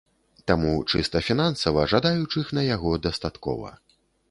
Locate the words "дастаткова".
3.07-3.69